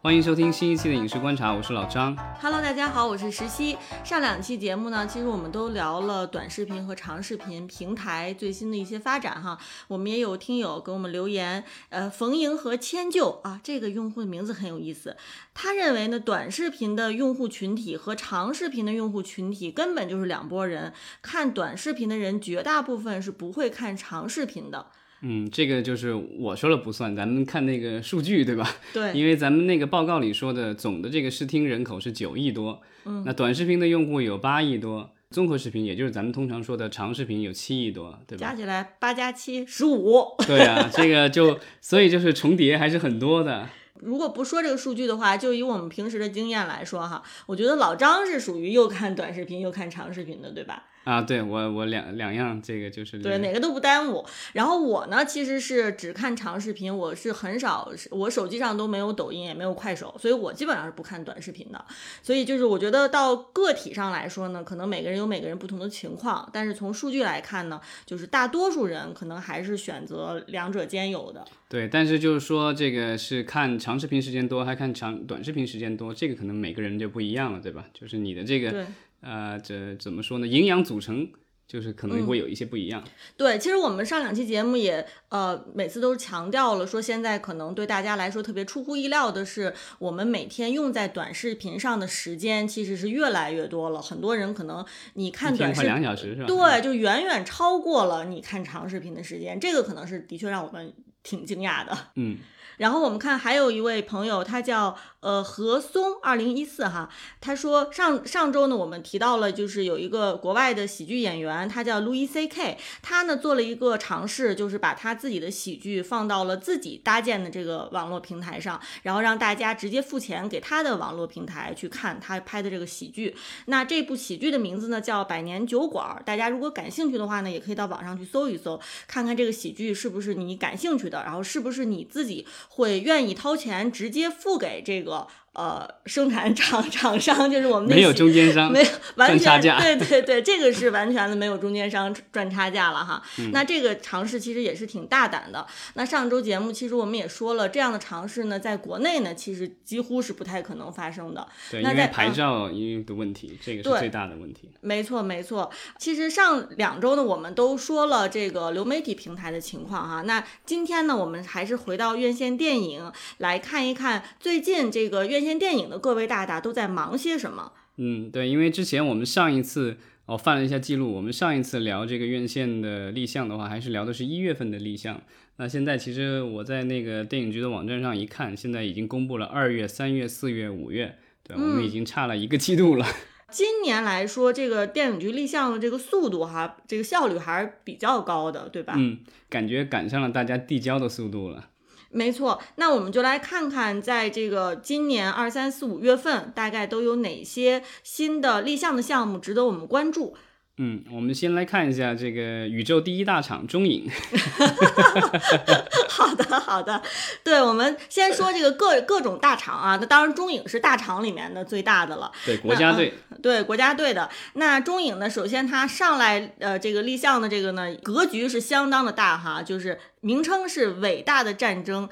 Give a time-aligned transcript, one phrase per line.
[0.00, 2.16] 欢迎收听新一期的《影视观察》，我是老张。
[2.40, 3.76] Hello，大家好，我是石溪。
[4.04, 9.58] 上两期节目呢，其实我们都聊了短视频和长视频平台最新的一些发展哈。
[9.88, 15.16] 我们也有听友给我们留言，呃，逢迎和迁就啊，这个用户的名字很有意思。
[15.52, 20.92] 他认为呢，短视频的用户群体和长视频的用户群体根本就是两拨人。
[21.20, 24.86] 看短视频的人，绝大部分是不会看长视频的。
[25.22, 28.68] 嗯，这个就是我说了不算，咱们看那个数据，对吧？
[28.94, 38.46] 对，因为咱们那个报告里说的总的这个视听人口是九亿多，嗯，那短视频的用户有八亿多，综合视频也就是咱们通常说的长视频有七亿多，对吧？
[38.46, 40.36] 加起来八加七十五。
[40.46, 43.68] 对啊，这个就所以就是重叠还是很多的。
[44.00, 50.84] 如果不说这个数据的话，就以我们平时的经验来说哈，我觉得老张是属于又看短视频又看长视频的，对吧？
[51.08, 54.22] 啊，对我我两两样，这个就是对哪个都不耽误。
[54.52, 61.82] 然后我呢，其实是只看长视频，我是很少，我手机上都没有抖音，也没有快手，所以我基本上是不看短视频的。
[62.22, 71.42] 所以就是我觉得到个体上来说呢，可能每个人有每个人不同的情况，但是从数据来看呢，就是大多数人可能还是选择两者兼有的。
[71.70, 77.86] 对，但是就是说这个是看长视频时间多，还看长短视频时间多，这个可能每个人就不一样了，对吧？
[77.94, 78.86] 就是你的这个。
[79.20, 79.30] 对。
[79.30, 80.46] 呃，这怎么说呢？
[80.46, 81.30] 营养组成
[81.66, 83.02] 就是可能会有一些不一样。
[83.04, 94.00] 嗯、对，其实我们上两期节目也呃每次都强调了，说现在可能对大家来说特别出乎意料的是，我们每天用在短视频上的时间其实是越来越多了。
[94.00, 94.82] 很多人可能
[95.14, 96.46] 你看短视频两小时是吧？
[96.46, 99.60] 对，就远远超过了你看长视频的时间。
[99.60, 101.94] 这个可能是的确让我们挺惊讶的。
[102.14, 102.38] 嗯。
[102.78, 107.08] 然后我们看还有一位朋友，他叫呃何松二零一四哈，
[107.40, 123.34] 他说上上周呢我们提到了就是有一个国外的喜剧演员，他叫 Louis C K，他呢做了一个尝试，就是把他自己的喜剧放到了自己搭建的这个网络平台上，然后让大家直接付钱给他的网络平台去看他拍的这个喜剧。
[123.66, 132.46] 那这部喜剧的名字呢叫《百年酒馆》，大家如果感兴趣的话呢，也可以到网上去搜一搜，看看这个喜剧是不是你感兴趣的，然后是不是你自己。
[132.68, 135.26] 会愿意掏钱直接付给这个了
[135.58, 138.86] 呃生产厂厂商，就是我们没有中间商，没有
[139.16, 143.20] 完全价，对对对，这个是完全的没有中间商赚差价了哈。
[143.38, 145.66] 嗯、那这个尝试其实也是挺大胆的。
[145.94, 151.44] 那上周节目其实我们也说了，这样的尝试呢，在国内呢其实几乎是不太可能发生的。
[151.72, 154.70] 对，那因为牌照因为的问题，嗯、这个是最大的问题。
[154.80, 160.22] 没错没错，其实上两周呢，我们都说了这个流媒体平台的情况哈。
[160.22, 167.72] 那今天呢，我们还是回到院线电影来看一看，最近这个院线电影的各位大大都在忙些什么。
[167.98, 175.22] 嗯，对，因为之前我们上一次哦翻了一下记录，我们上一次聊这个院线的立项的话，还是聊的是一月份的立项。
[175.56, 183.06] 那现在其实我在那个电影局的网站上一看，现在已经公布了二月、三月、四月、五月，对、嗯、我们已经差了一个季度了。
[183.50, 188.92] 今年来说，这个电影局立项的这个速度哈，这个效率还是比较高的，对吧？
[188.96, 191.70] 嗯，感觉赶上了大家递交的速度了。
[192.10, 200.34] 没错，那我们就来看看，在这个今年二三四五月份，大概都有哪些新的立项的项目值得我们关注。
[200.80, 204.08] 嗯，我们先来看一下这个宇宙第一大厂中影。
[206.08, 207.02] 好的，好的。
[207.42, 212.30] 对，我们先说这个各各种大厂啊，那当然中影是大厂里面的最大的了。
[212.46, 213.12] 对，国家队。
[213.30, 214.30] 嗯、对，国家队的。
[214.52, 222.08] 那中影呢，首先它上来呃这个立项的这个呢，格局是相当的大哈，就是名称是伟大的战争。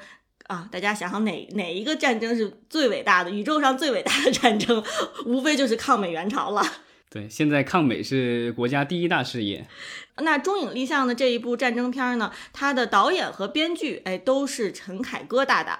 [0.47, 3.29] 啊，大家想想哪哪一个战争是最伟大的？
[3.29, 4.83] 宇宙上最伟大的战争，
[5.25, 6.61] 无非就是抗美援朝了。
[7.09, 9.65] 对，现在抗美是国家第一大事业。
[10.17, 15.79] 那中影立项的这一部战争片呢，它的导演和编剧，哎，都是陈凯歌大大。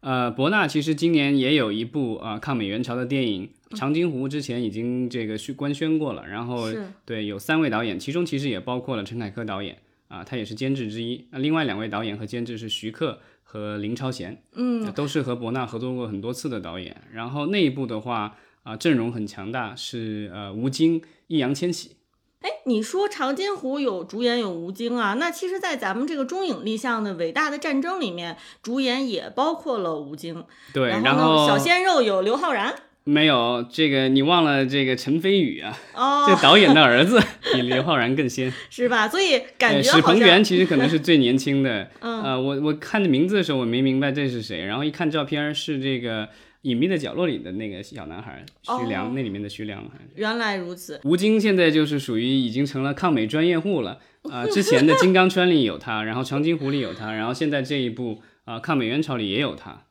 [0.00, 6.26] 呃，博纳其实今年也有一部啊、呃、抗美援朝的电影《长津湖》，之前已经这个宣官宣过了。
[6.26, 6.68] 然后
[7.06, 9.78] 对，有三位导演，其中其实也包括了陈凯歌导演
[10.08, 11.26] 啊、呃，他也是监制之一。
[11.30, 17.00] 那另外两位导演和监制是徐克和林超贤，嗯，都是和博纳合作过很多次的导演。
[17.12, 21.92] 然后那一部的话啊、呃，阵容很强大，是呃吴京、易烊千玺。
[22.40, 25.14] 哎，你说长津湖有主演有吴京啊？
[25.14, 30.44] 那其实，在咱们这个中影立项的《伟大的战争》里面，主演也包括了吴京。
[30.72, 32.74] 对，然后小鲜肉有刘昊然。
[33.06, 35.78] 没有这个，你忘了这个陈飞宇啊？
[35.94, 37.22] 哦，这导演的儿子
[37.52, 39.06] 比刘昊然更先， 是吧？
[39.06, 41.90] 所以感觉呃史鹏元其实可能是最年轻的。
[42.00, 46.30] 嗯，呃，我我看的名字的时候我没明白这是谁，然后一看照片是这个
[46.64, 49.84] 隐秘的角落里的那个小男孩徐良，那里面的徐良。
[50.16, 54.00] 原来如此，吴京现在就是属于已经成了抗美专业户了
[54.30, 54.46] 啊！
[54.46, 59.84] 之前的《金刚圈》里有他，然后《长津湖》里有他，然后现在这一部啊《抗美援朝》里也有他。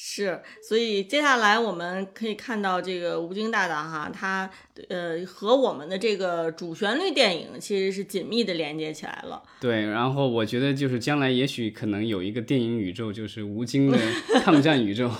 [0.00, 4.48] 是，所以接下来我们可以看到这个吴京大大哈，他
[4.88, 9.42] 呃和我们的这个主旋律电影其实是紧密的连接起来了。
[9.60, 13.98] 对，然后我觉得就是将来也许可能有一个电影宇宙，就是吴京的
[14.44, 15.10] 抗战宇宙，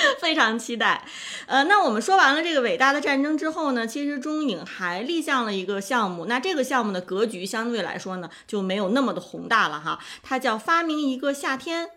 [0.20, 1.04] 非常期待。
[1.46, 11.90] 呃，那我们说完了这个伟大的战争之后呢，其实中影还立项了一个项目，那这个项目的格局相对来说呢就没有那么的宏大了哈，它叫发明一个夏天。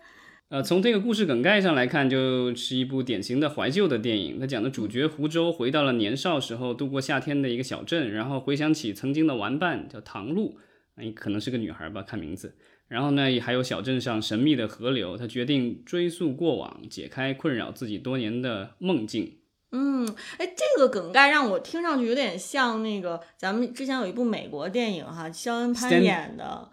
[0.48, 4.38] 呃，从这个故事梗概上来看，就是一部典型的怀旧的电影。
[4.38, 10.58] 它讲的主角胡周回到了年少时候度过夏天的一个小镇，然后回想起曾经的玩伴叫唐露，
[10.96, 12.54] 那可能是个女孩吧，看名字。
[12.92, 19.38] 然后呢，还有小镇上神秘的河流，他决定追溯过往，解开困扰自己多年的梦境。
[19.70, 20.06] 嗯，
[20.36, 26.68] 哎，这个梗概让我听上去有点像那个咱们之前有一部美国电影哈，肖恩潘演的。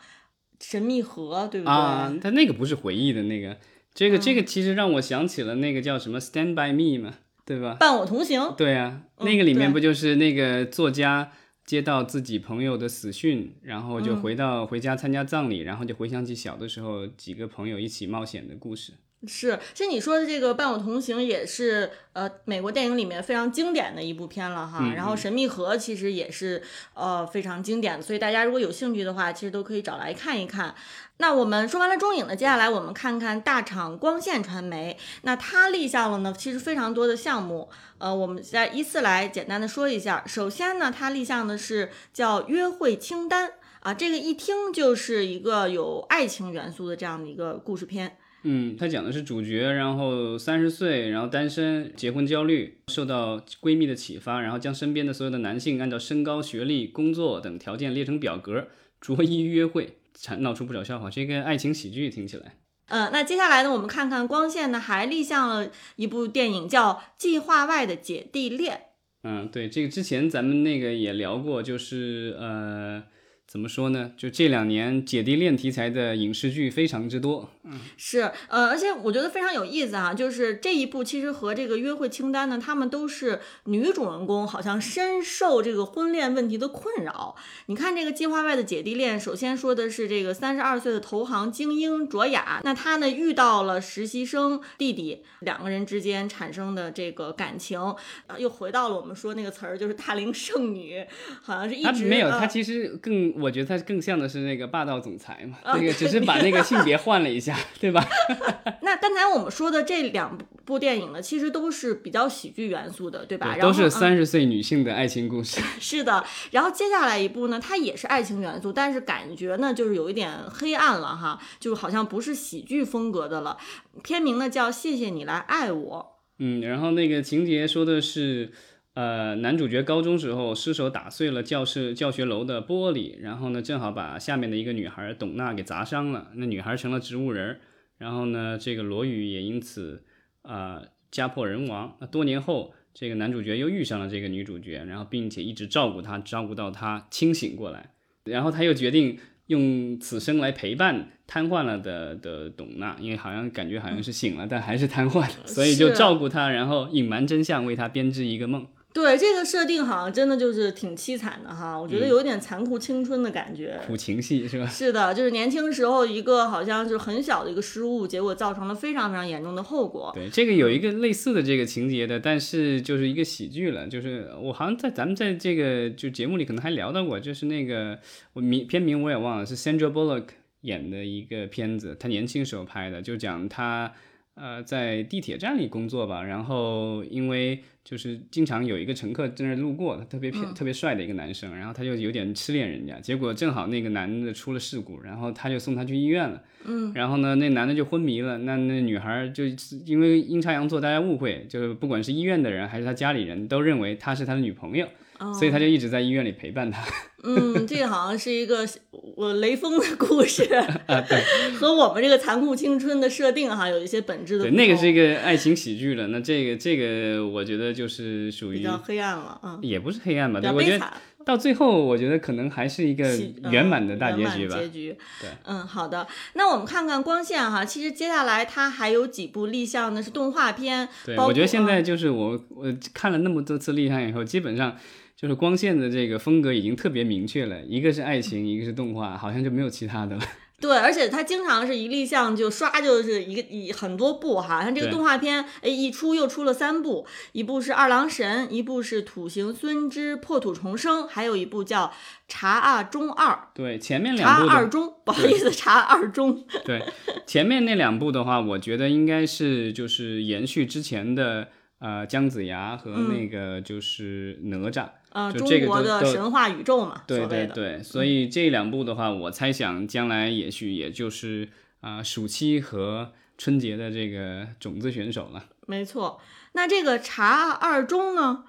[0.60, 1.74] 神秘河，对不对？
[1.74, 3.56] 啊，他那个不是回忆的那个，
[3.94, 7.14] 这个这个其实让我想起了那个叫什么《Stand by Me》嘛，
[7.46, 7.78] 对吧？
[7.80, 8.54] 伴我同行。
[8.58, 11.32] 对啊，那个里面不就是那个作家
[11.70, 18.94] 接到自己朋友的死讯，然后就回到回家参加葬礼，然后就回想起小的时候几个朋友一起冒险的故事。
[19.28, 24.94] 是，其实你说的这个《伴我同行》也是呃美国电影里面非常经典的一部片了哈。
[24.96, 26.64] 然后《神秘河》其实也是
[26.94, 30.74] 呃非常经典的，所以大家如果有兴趣的话，其实都可以找来看一看。
[31.18, 34.98] 那我们说完了中影呢，接下来我们看看大厂光线传媒。
[35.24, 37.68] 那它立项了呢，其实非常多的项目。
[37.98, 40.24] 呃，我们再依次来简单的说一下。
[40.26, 43.52] 首先呢，它立项的是叫约会清单
[43.82, 48.16] 啊，这个一听就是一个有爱情元素的这样的一个故事片。
[48.44, 58.68] 嗯，他讲的是主角，然后三十岁，然后单身，结婚焦虑，受到闺蜜的启发，然后将身边的所有的男性按照身高、学历、工作等条件列成表格，
[59.02, 61.10] 逐一约会，产闹出不少笑话。
[61.10, 62.56] 这个爱情喜剧听起来。
[62.88, 68.76] 嗯，那接下来呢，我们看看光线呢还立项了一部电影，叫《计划外的姐弟恋》。
[69.24, 73.04] 嗯，对，这个之前咱们那个也聊过，就是呃。
[73.50, 74.12] 怎么说呢？
[74.16, 87.36] 就这两年姐弟恋题材的影视剧非常之多，嗯，是，呃，而且我觉得非常有意思啊，就是这一部其实和这个约会清单呢，他们都是女主人公，好像深受这个婚恋问题的困扰。
[87.66, 97.96] 你看这个计划外的姐弟恋，首先说的是这个三十二岁的投行精英卓雅，那她呢遇到了实习生弟弟，两个人之间产生的这个感情，
[98.38, 101.04] 又回到了我们说那个词儿，就是大龄剩女，
[101.42, 103.39] 好像是一直没有，她其实更。
[103.40, 108.06] 我觉得他更像的是那个霸道总裁嘛，那个只是把那个性别换了一下， 对吧？
[108.84, 113.56] 那刚才我们说的这两部电影呢，其实都是比较喜剧元素的，对吧？
[113.60, 115.62] 都是三十岁女性的爱情故事。
[115.80, 123.58] 是的，然后接下来一部呢，它也是爱情元素，但是感觉呢就是有一点黑暗了哈，就好像不是喜剧风格的了。
[124.04, 126.16] 片名呢叫《谢谢你来爱我》。
[126.40, 128.52] 嗯，然后那个情节说的是。
[128.96, 137.60] 呃，男主角高中时候失手打碎了教室教学楼的玻璃，然后呢，正好把下面的一个女孩董娜给砸伤了，那女孩成了植物人，
[137.98, 140.04] 然后呢，这个罗宇也因此
[140.42, 140.82] 啊
[141.12, 141.96] 家破人亡。
[142.02, 147.92] 那多年后，这个男主角又遇上了这个女主角，然后并且一直照顾她，照顾到她清醒过来，
[148.26, 158.68] 然后他又决定用此生来陪伴瘫痪了的的董娜，因为好像感觉好像是醒了，但还是瘫痪，所以就照顾她，然后隐瞒真相，为她编织一个梦。
[158.92, 163.80] 对这个设定，好像真的就是挺凄惨的哈，我觉得有点残酷青春的感觉。
[163.86, 164.66] 苦情戏是吧？
[164.68, 170.12] 是的，就是年轻时候一个好像是很小的一个失误，结果造成了非常非常严重的后果。
[170.16, 173.88] 对，这个有一个类似的这个情节的，但是就是一个喜剧了。
[173.88, 178.00] 就是我好像在咱们在这个就节目里可能还聊到过，就是那个
[178.34, 180.26] 我名片名我也忘了，是 Sandra Bullock
[180.62, 183.94] 演的一个片子，他年轻时候拍的，就讲他。
[184.40, 199.44] 呃，在地铁站里工作吧，然后因为就是经常有一个乘客在那路过，他特别漂特别帅的一个男生，然后他就有点痴恋人家，结果正好那个男的出了事故，然后他就送他去医院了，嗯，然后呢，那男的就昏迷了，那那女孩就
[199.86, 204.88] 因为阴差阳错，大家误会，就是不管是医院的人还是他家里人都认为他是他的女朋友。
[205.34, 206.84] 所以他就一直在医院里陪伴他。
[207.24, 210.44] 嗯，这个好像是一个我雷锋的故事
[210.88, 211.22] 啊，对，
[211.56, 214.44] 和我们这个残酷青春的设定哈有一些本质的。
[214.46, 216.08] 对，那个是一个爱情喜剧了。
[216.08, 220.40] 那这个这个，我觉得就是属于比较黑暗了，嗯，也不是黑暗吧？
[220.40, 220.94] 对，我觉得
[221.26, 223.06] 到最后，我觉得可能还是一个
[223.52, 224.58] 圆满的大结局吧。
[224.58, 226.08] 结局，对，嗯，好的。
[226.36, 230.88] 那我们看看光线哈，其实接下来他还有几部立项的是动画片。
[231.06, 234.78] 对，我觉得现在就是我我看了那么多次立项以后，基本上
[235.20, 240.22] 就是光线的这个风格已经特别明确了，一个是爱情，一个是动画，好像就没有其他的了。
[240.62, 251.88] 对，而且它经常是一立项就刷，就是一个一很多部哈，像这个动画片，哎，一出又出了三部，一部是《二郎神》，一部是《土行孙之破土重生》，还有一部叫
[252.30, 253.34] 《茶二中二》。
[253.54, 254.48] 对，前面两部。
[254.48, 256.46] 茶二中，不好意思，茶二中。
[256.64, 256.82] 对，
[257.28, 261.50] 前面那两部的话，我觉得应该是就是延续之前的
[261.80, 264.88] 呃姜子牙和那个就是哪吒。
[265.12, 271.50] 呃，中国的神话宇宙嘛，对对对，所以这两部的话，我猜想将来也许也就是
[271.82, 275.46] 啊，暑期和春节的这个种子选手了。
[275.66, 276.22] 没错，
[276.54, 278.44] 那这个查二中呢？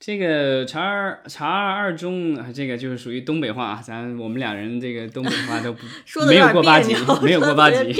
[0.00, 5.80] 这个查二查二二中，这个就是属于东北话，咱我们俩人这个东北话都不
[6.28, 7.92] 没有过八级，没有过八 级。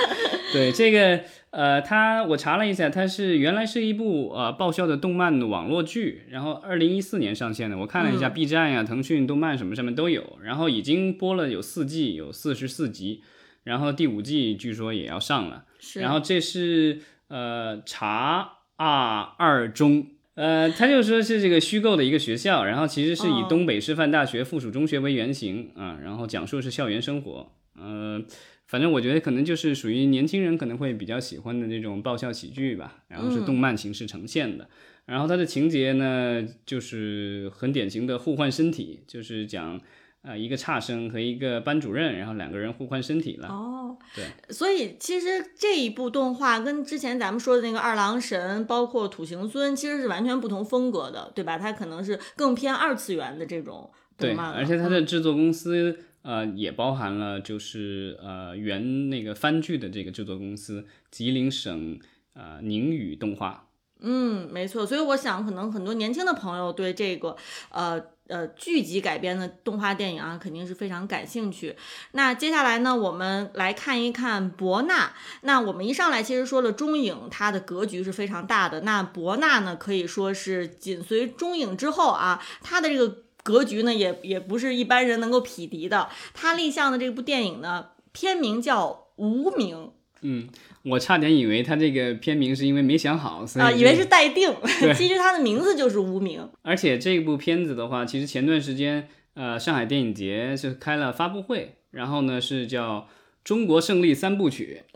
[0.52, 1.20] 对这个。
[1.50, 7.78] 呃，它我查了一下，它是原来是一部呃爆笑的动漫网络剧，然后二零一四年上线的。
[7.78, 13.22] 我看了一下 B 站呀、腾讯动漫什么上面都有，然后已经播了有四季，有四十四集，
[13.64, 15.64] 然后第五季据说也要上了。
[15.78, 16.00] 是。
[16.00, 28.24] 然后这是呃茶二二中，呃，他就说是这个虚构的一个学校，然后其实是以东北师范大学附属中学为原型啊，然后讲述是校园生活，呃。
[28.68, 34.68] 反正我觉得可能就是属于年轻人可能会比较喜欢的那种爆笑喜剧吧，然后是动漫形式呈现的。
[35.04, 39.80] 然后它的情节呢，就是很典型的互换身体，就是讲
[40.26, 43.48] 呃一个差生和一个班主任，然后两个人互换身体了。
[43.48, 44.24] 哦，对。
[44.52, 51.56] 所以其实这一部动画跟之前咱们说的那个二郎神，包括土行孙，其实是完全不同风格的，对吧？
[51.56, 53.90] 它可能是更偏二次元的这种。
[54.18, 55.98] 对，而且它的制作公司。
[56.26, 62.00] 呃，也包含了就是呃原那个番剧的这个制作公司吉林省
[62.34, 63.68] 呃宁宇动画。
[64.00, 67.36] 嗯，没错，所以我想可能很多年轻的朋友对这个
[67.70, 71.76] 呃呃剧集改编的动画电影啊，肯定是非常感兴趣。
[72.12, 75.12] 那接下来呢，我们来看一看博纳。
[75.42, 78.80] 那我们一上来其实说了中影，它的格局是非常大的。
[78.80, 83.22] 那博纳呢，可以说是紧随中影之后啊，它的这个。
[83.46, 86.08] 格局呢，也也不是一般人能够匹敌的。
[86.34, 89.76] 他立项的这部电影呢，片名叫《无名》。
[90.22, 90.48] 嗯，
[90.88, 94.54] 我差点以为他这个片名是因为没想好，所以啊，以为是待定。
[94.94, 96.40] 其实他的名字就是《无名》。
[96.62, 103.00] 而且这部片子的话，其实前段时间，呃，上海电影节是开了发布会，然后呢是叫
[103.42, 104.82] 《中国胜利三部曲》。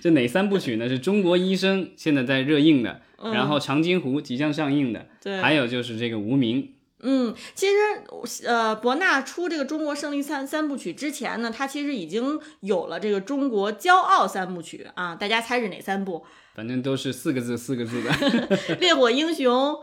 [0.00, 0.88] 这哪三部曲呢？
[0.88, 3.00] 是中国医生现在在热映的，
[3.32, 6.62] 然后长津湖即将上映的，对，还有就是这个《无名》。
[7.02, 16.24] 嗯，其实，呃，博纳出这个中国胜利三三部曲之前呢，他其实已经有了这个中国骄傲三部曲啊，大家猜是哪三部？
[16.54, 18.10] 反正都是四个字，四个字的。
[18.80, 19.78] 烈火英雄、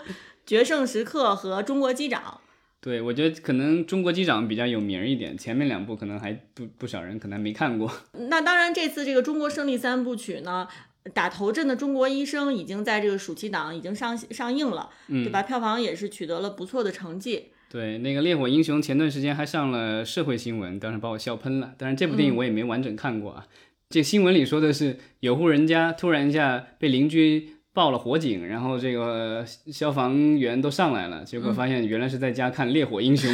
[0.45, 2.41] 决胜时刻和中国机长。
[2.79, 7.91] 对，我觉得可能中国机长比较有名一点，前面两部可能还不不少人可能没看过。
[8.29, 10.67] 那当然，这次这个中国胜利三部曲呢。
[11.13, 15.43] 打头阵的中国医生已经在这个暑期档已经上上映了，对吧？
[15.43, 17.51] 票房也是取得了不错的成绩。
[17.69, 21.73] 对，那个烈火英雄前段时间还上了社会新闻，当时把我笑喷了。
[21.77, 23.45] 当然这部电影我也没完整看过啊。
[23.89, 33.33] 这新闻里说的是有户人家突然一下被邻居报了火警，然后这个消防员都上来了，结果发现原来是在家看烈火英雄。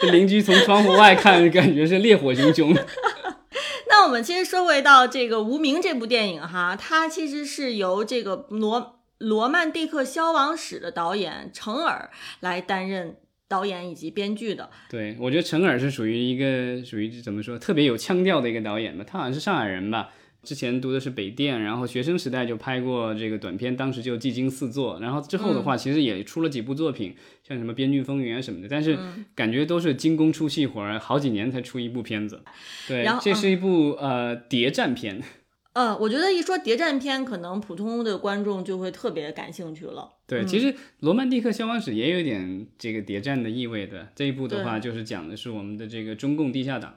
[0.00, 2.74] 这 邻居从窗户外看，感觉是烈火英雄。
[4.04, 13.16] 我们其实说回到这个《无名》这部电影哈，它其实是由这个罗罗曼蒂克消亡史的导演陈耳来担任
[13.48, 14.68] 导演以及编剧的。
[14.90, 20.10] 对，我觉得陈耳是属于一个属于怎么说特别有腔调的一个导演吧，他好像是上海人吧。
[20.44, 24.98] 之前读的是北电，然后学生时代就拍过这个短片，当时就技惊四座。
[25.00, 28.98] 然后之后的话，其实也出了几部作品，像什么《边境风云》啊什么的，但是
[29.34, 32.42] 感觉都是精工出细活儿，好几年才出一部片子。
[32.86, 35.20] 对，这是一部呃谍战片。
[35.74, 40.08] 呃，我觉得一说谍战片，可能普通的观众就会特别感兴趣了。
[40.24, 44.06] 对，其实《罗曼蒂克消亡史》也有点这个谍战的意味的。
[44.14, 46.94] 这一部的话，就是讲的是我们的这个中共地下党。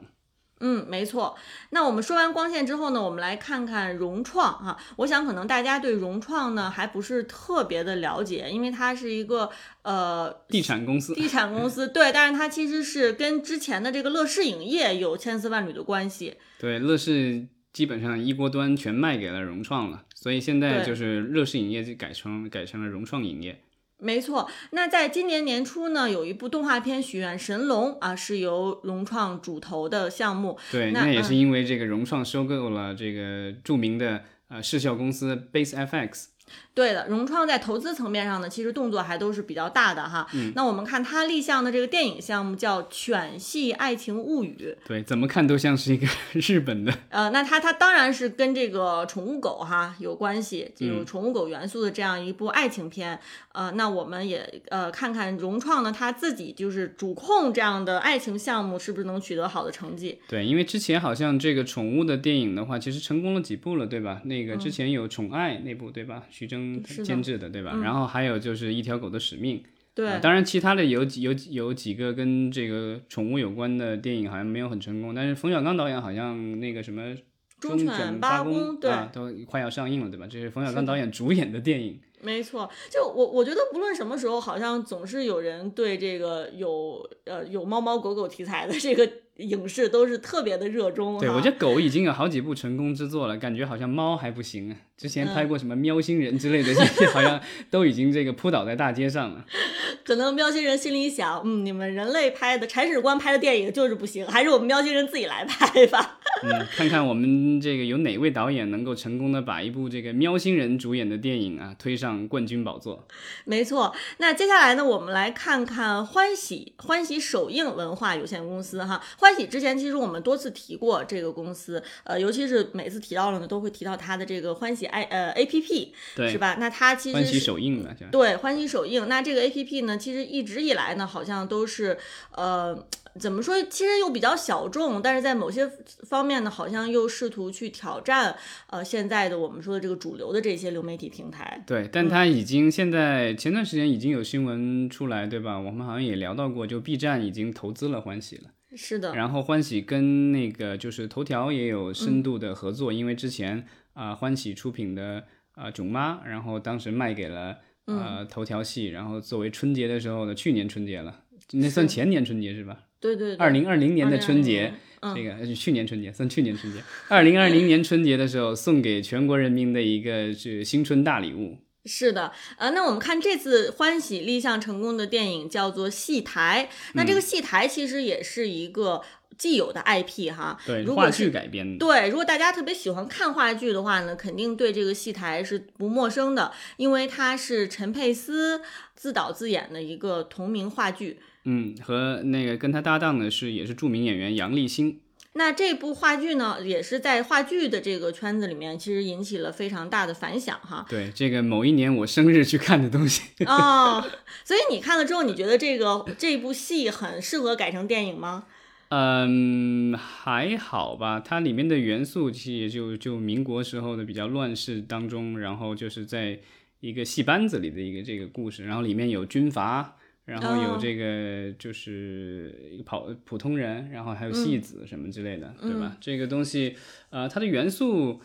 [0.60, 1.36] 嗯，没错。
[1.70, 4.78] 那我们说完光线之后呢，我们来看看融创哈。
[4.98, 9.50] 我想可能大家对融创呢还不是特别的了解，因为它是一个
[9.84, 11.14] 呃地产公司。
[11.14, 16.36] 地产公司 对，但是它其实是跟之前的这个乐视影业有千丝万缕的关系。
[16.60, 23.62] 对，乐视基本上一锅端全卖给了融创了，所以现在就是乐视影业就改成改成了融创影业。
[24.00, 30.58] 没错，那在今年年初呢，有一部动画片《许愿神龙》啊，是由融创主投的项目。
[30.72, 36.26] 对，那也是因为这个融创收购了这个著名的呃视效公司 Base FX。
[36.74, 40.28] 对的，融创在投资层面上呢，其实动作还都是比较大的哈。
[40.34, 44.76] 嗯，那我们看它立项的这个电影项目叫《犬系爱情物语》。
[44.88, 46.94] 对，怎么看都像是一个 日本的。
[47.10, 53.20] 呃，那它它当然是跟这个宠物狗哈有关系，有宠物狗元素的这样一部爱情片。
[53.54, 60.20] 呃，那我们也呃看看融创呢，它自己就是主控这样的爱情项目，是不是能取得好的成绩？
[60.28, 64.22] 对，因为之前好像这个宠物的电影的话，其实成功了几部了，对吧？
[64.26, 66.22] 那个之前有《宠爱》那部，对吧？
[66.38, 67.76] 徐峥监制的，对吧？
[67.82, 69.64] 然后还有就是一条狗的使命。
[69.96, 77.02] 对，当然其他的有几有有几个跟这个宠物有关的电影好像没有很成功，但是冯小刚导演好像那个什么
[77.60, 80.28] 《忠犬八公》对，都快要上映了，对吧？
[80.30, 82.00] 这是冯小刚导演主演的电影。
[82.22, 91.20] 没错，就我我觉得不论什么时候，好像总是有人对这个有呃有猫猫狗狗题材的这个影视都是特别的热衷。
[91.20, 94.78] 对，我觉得狗已经有好几部成功之作了，感觉好像猫还不行啊。
[94.98, 96.74] 之前拍过什么喵星人之类的，
[97.14, 97.40] 好像
[97.70, 99.46] 都已经这个扑倒在大街上了。
[100.04, 106.20] 可能喵星人心里想，嗯，你们人类拍的铲屎官拍的电影就是不行，还是我们喵星人自己来拍吧。
[106.42, 113.06] 嗯，看看我们这个有哪位导演能够成功的把一部这个喵星人主演的电影啊推上冠军宝座。
[113.46, 119.04] 没错，那接下来呢，我们来看看欢喜欢喜首映文化有限公司哈。
[119.18, 126.58] 欢喜之前其实我们多次提过这个公司，呃，尤其是每次提到了呢，都会提到它的这个欢喜 i 呃 A P P，是吧？
[126.60, 129.08] 那它其实欢喜首映了，对，欢喜首映。
[129.08, 131.98] 那这个 A P P 呢，其实一直以来呢，好像都是
[132.32, 132.88] 呃。
[133.20, 133.60] 怎么说？
[133.64, 135.68] 其实又比较小众，但是在某些
[136.08, 138.36] 方面呢，好像又试图去挑战
[138.70, 141.64] 呃现在的我们说的这个主流的这些流媒体平台。
[141.66, 145.58] 对，但它已经现在前段时间已经有新闻出来，对吧？
[145.58, 148.52] 我们好像也聊到过，就 B 站已经投资了欢喜了。
[148.76, 149.16] 是的。
[149.16, 162.84] 然后欢喜跟那个就是头条也有深度的合作，因为之前啊欢喜出品的啊囧妈，然后当时卖给了呃头条系，然后作为春节的时候呢，去年春节了，那算前年春节是吧？
[163.00, 164.74] 对对，二零二零年的春节，
[165.16, 171.60] 这个去年春节算去年春节，二零二零年春节的时候送给全国人民的一个是新春大礼物。
[171.88, 179.02] 是的，呃，那我们看这次欢喜立项成功的电影叫做《戏台》，那这个戏台其实也是一个
[179.38, 181.78] 既有的 IP 哈，对，话剧改编的。
[181.78, 188.62] 对，如果大家特别喜欢看话剧的话呢，肯定对这个戏台是不陌生的，因为它是陈佩斯
[188.96, 191.20] 自导自演的一个同名话剧。
[191.46, 195.00] 嗯，和那个跟他搭档的是也是著名演员杨立新。
[195.38, 200.86] 那这部话剧呢，也是在话剧的这个圈子里面，其实引起了非常大的反响哈。
[200.90, 203.22] 对，这个某一年我生日去看的东西。
[203.46, 204.04] 哦，
[204.44, 208.46] 所以你看了之后，你觉得这个这部戏很适合改成电影吗？
[208.90, 211.20] 嗯，还好吧。
[211.20, 216.40] 它里面的元素其实也就就民国时候的比较乱世当中，然后就是在
[216.80, 219.98] 一个戏班子里的一个这个故事，然后里面有军阀。
[220.28, 225.96] 然后有这个就是一个跑普通人，然后还有戏子什么之类的，对吧？
[226.02, 226.76] 这个东西，
[227.12, 228.20] 呃，它的元素，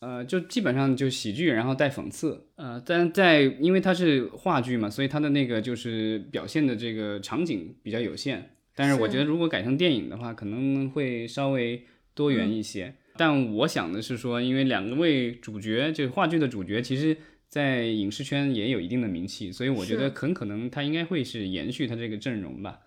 [0.00, 8.50] 呃，就基本上就喜剧，然后带讽刺，呃，但在因为它是话剧嘛，所以它的那个就是表现的这个场景比较有限。
[8.74, 12.96] 但是我觉得如果改成电影的话，可能会稍微多元一些。
[13.16, 17.16] 但我想的是说，因为两位主角，就是话剧的主角，其实。
[17.54, 22.80] 在影视圈也有一定的名气，所以我觉得很可能他应该会是延续他这个阵容吧。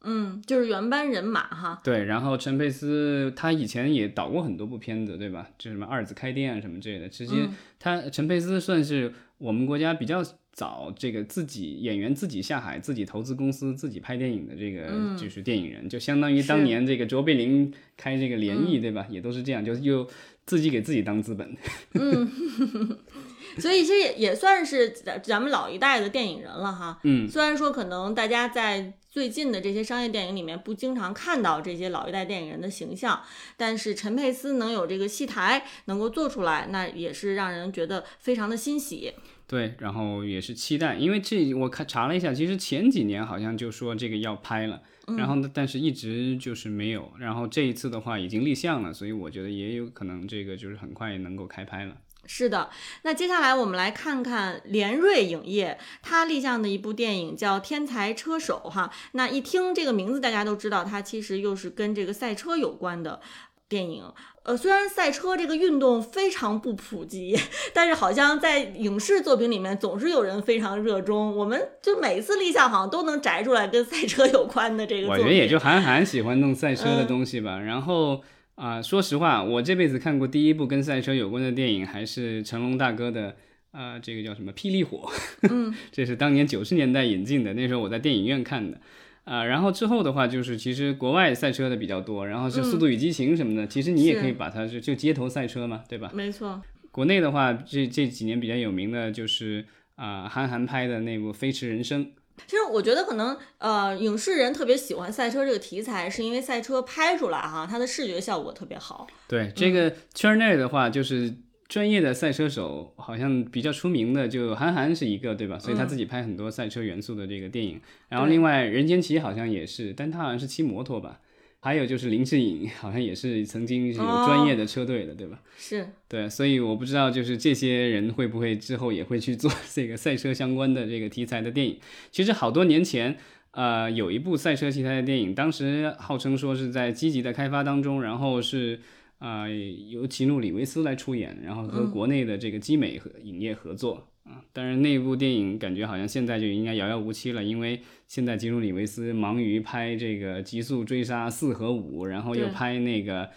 [0.00, 1.82] 嗯，就是原班人马哈。
[1.84, 5.50] 对，然后陈佩斯他以前也导过很多部片子，对吧？
[5.58, 7.06] 就什么二子开店什么之类的。
[7.10, 7.46] 其实
[7.78, 19.06] 他陈佩斯算是我们国家比较早这个自己演员自己下海、自己投资公司、自己拍电影的这个就是电影人，就相当于当年这个卓别林开这个联谊，对吧？
[19.10, 20.08] 也都是这样，就又
[20.46, 21.54] 自己给自己当资本。
[21.92, 22.98] 嗯。
[23.58, 26.98] 所以其实也也算是咱咱们老一代的电影人了哈。
[27.04, 33.22] 嗯，虽然说可能大家在最近的这些商业电影里面不经常看到这些老一代电影人的形象，
[33.56, 39.14] 但是陈佩斯能有这个戏台能够做出来，那也是让人觉得非常的欣喜。
[39.48, 44.82] 对，然后也是期待，因为这我看查了一下，其实前几年好像就说这个要拍了，
[45.16, 51.96] 然后但是一直就是没有，然后这一次的话已经立项了，所以我觉得也有可能这个就是很快能够开拍了。
[52.26, 52.70] 是的，
[53.02, 58.90] 那接下来我们来看看联瑞影业，它立项的一部电影叫《天才车手》哈。
[59.12, 63.20] 那一听这个名字，大家都知道它其实又是跟这个赛车有关的。
[63.68, 64.04] 电影。
[64.44, 67.36] 呃，虽然赛车这个运动非常不普及，
[67.72, 71.36] 但是好像在影视作品里面总是有人非常热衷。
[71.36, 75.08] 我们就每次立项好像都能摘出来跟赛车有关的这个。
[75.08, 77.58] 我觉得也就韩寒喜欢弄赛车的东西吧。
[77.58, 78.22] 然后
[78.56, 83.36] 啊，说实话，我这辈子看过第一部跟赛车有关的电影还是成龙大哥的。
[83.72, 85.06] 啊，这个叫什么《霹雳火》？
[85.52, 88.80] 嗯， 这是当年九十年代引进的，那时候我在电影院看的。
[89.24, 96.10] 啊，然后之后的话，就是其实国外赛车的比较多，然后是《速度与激情》什么的，其实你也可以把它是就街头赛车嘛，对吧？
[96.14, 96.62] 没错。
[96.90, 99.66] 国内的话，这这几年比较有名的就是
[99.96, 102.06] 啊，韩寒拍的那部《飞驰人生》。
[102.46, 109.06] 其实我觉得可能呃，影视人特别喜欢赛车这个题材，是因为赛车拍出来哈，它的视觉效果特别好。
[109.28, 111.34] 对这个圈内的话，就是。
[111.68, 115.58] 专业的赛车手好像比较出名的，就韩寒是一个，对吧？
[115.58, 117.80] 所以他自己拍很多赛车元素的这个电影。
[118.08, 121.18] 然后另外任贤齐好像也是，但他好像是骑摩托吧。
[121.66, 125.42] 还有就是林志颖，好像也是曾经是有专业的车队的，对吧？
[125.58, 131.76] 是对，所以我不知道就是这些人会不会之后也会去做这个赛车相关的这个题材的电影。
[132.12, 133.16] 其实好多年前，
[133.50, 138.78] 呃，有一部赛车题材的电影，当时号称说是在积极的开发当中，然后是。
[139.18, 139.48] 呃，
[139.88, 144.42] 由奇努里维斯来出演，然后和国内的这个基美和影业合作啊。
[144.52, 153.30] 当然，那部电影感觉好像现在就应该遥遥无期了，因为现在吉努里维斯忙于拍这个《极速追杀四》和五，然后又拍那个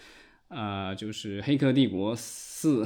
[0.50, 2.84] 呃，就是《黑客帝国四》，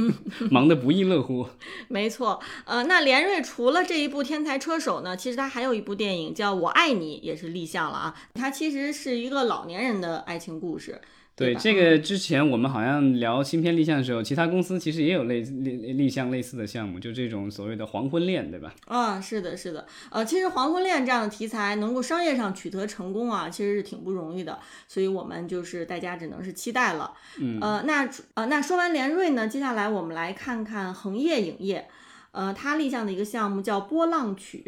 [0.50, 1.46] 忙得不亦乐乎。
[1.88, 8.14] 没错，呃，那连瑞除了这一部《天才车手》呢，其实他还有一部电影叫《我爱你》，也是立项了啊。
[8.34, 11.00] 它其实是一个老年人的爱情故事。
[11.42, 18.74] 对这个之前我们好像聊新片立项的时候，其他公司其实也有类立立项类似的项目，就这种所谓的黄昏恋，对吧？
[18.86, 27.12] 啊，是的，是的，呃，其实黄昏恋这样的题材能够商业上取得成功啊，其实是挺不容易的，所以我们就是大家只能是期待了。
[27.40, 31.88] 嗯，呃，那呃，那说完联瑞呢，接下来我们来看看恒业影业，
[32.30, 34.62] 呃，它立项的一个项目叫《波浪曲》。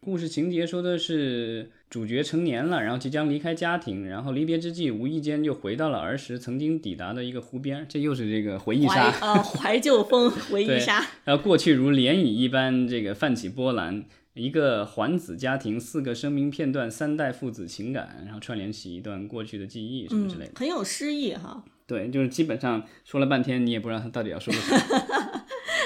[0.00, 11.02] 故事情节说的是主角成年了，然后即将离开家庭，然后离别之际，无意间又回到了儿时曾经抵达的一个湖边，这又是这个回忆杀，呃，怀旧风回忆 杀。
[11.24, 21.64] 然后过去如涟漪一般这个泛起波澜，一个环子家庭，四个生命片段，三代父子情感，然后串联起一段过去的记忆什么之类的，很有诗意哈。
[21.86, 24.78] 对，就是基本上说了半天，你也不知道他到底要说什么。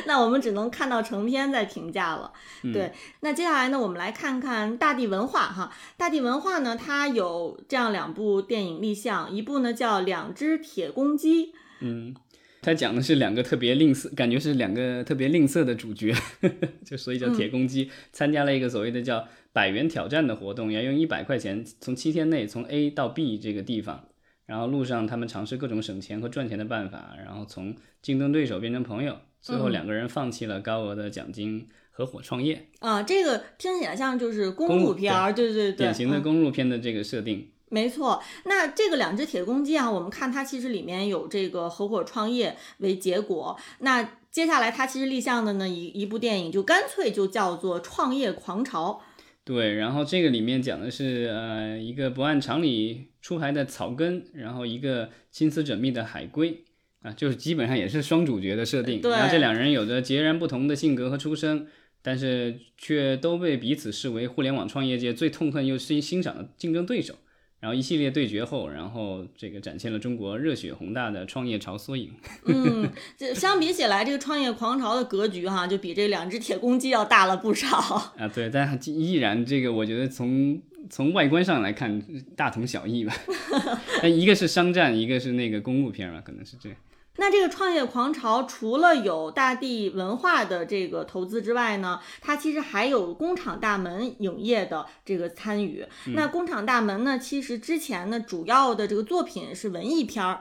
[0.07, 2.33] 那我们只能看到成片再评价了。
[2.73, 5.73] 对，那接下来呢，我们来看看大地文化哈。
[5.97, 11.47] 大地文化呢，它有这样两部电影立项，一部呢叫《两只铁公鸡》。
[11.81, 12.15] 嗯，
[12.61, 16.15] 它讲的是两个特别吝啬，感觉是两个特别吝啬的主角，
[16.85, 24.05] 就所以叫铁公鸡，参加了一个所谓的叫百元挑战的活动，要用一百块钱从七天内从 A 到 B 这个地方。
[24.45, 32.69] 然后路上他们尝试各种省钱和赚钱的办法，然后从竞争对手变成朋友，最后两个人放弃了高额的奖金，合伙创业。
[32.79, 37.51] 啊，这个听起来像就是公路片儿，对对对，典型的公路片的这个设定。
[37.69, 43.59] 没错，那这个两只铁公鸡啊，我们看它其实里面有这个合伙创业为结果。
[43.81, 49.03] 那接下来它其实立项的呢一一部电影就干脆就叫做《创业狂潮》。
[49.45, 56.63] 对，然后这个里面讲的是呃一个不按常理出牌的草根，然后一个心思缜密的海龟
[57.03, 59.01] 啊，就是基本上也是双主角的设定。
[59.03, 61.67] 然后这两人有着截然不同的性格和出身，
[62.01, 67.15] 但是却都被彼此视为互联网创业界最痛恨又欣欣赏的竞争对手。
[67.61, 72.11] 然后一系列对决后，然后这个展现了中国热血宏大的创业潮缩影。
[72.47, 77.77] 嗯，这相比起来，这个创业狂潮的格局哈，就比这两只铁公鸡要大了不少。
[78.19, 80.61] 啊，对，但依然这个，我觉得从
[80.91, 82.03] 从外观上来看，
[82.35, 83.15] 大同小异吧。
[84.03, 86.77] 那一个是商战，一个是那个公路片吧，可能是这样。
[87.17, 95.87] 那这个创业狂潮除了有大地文化的这个投资之外呢，它其实还有工厂大门影业的这个参与。
[96.15, 100.41] 那工厂大门呢，其实之前呢主要的这个作品是文艺片儿。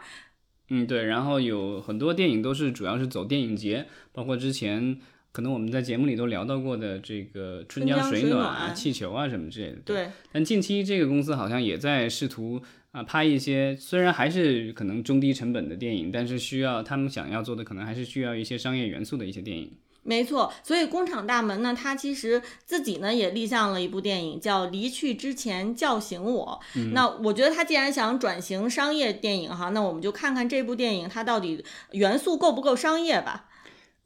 [0.70, 1.04] 嗯，对。
[1.04, 4.98] 然后有很多电影都是主要是走电影节，包括之前
[5.32, 9.78] 可能我们在节目里都聊到过的这个《春江水暖啊》《气球》啊什么之类的。
[9.86, 10.10] 对。
[10.32, 12.62] 但近期这个公司好像也在试图。
[12.92, 19.72] 啊，拍一些虽然还是可能中低成本的电影，但是需要他们想要做的，可能还是需要一些商业元素的一些电影。
[20.04, 26.60] 没错，所以工厂大门呢，它其实自己呢也立项了一部电影，叫《离去之前叫醒我》。
[26.92, 33.46] 那我觉得他既然想转型商业电影哈，那我们就看看这部电影它到底元素够不够商业吧。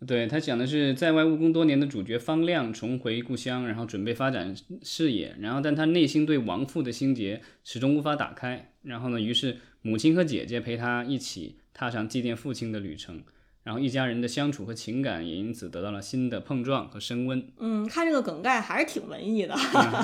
[0.06, 13.24] 对他讲的是在外务工多年的主角方亮重回故乡，然后准备发展事业，然后但他内心对亡父的心结始终无法打开，然后呢，于是母亲和姐姐陪他一起踏上祭奠父亲的旅程。
[13.64, 17.44] 然后一家人的相处和情感也因此得到了新的碰撞和升温。
[17.58, 19.56] 嗯，看这个梗概还是挺文艺的，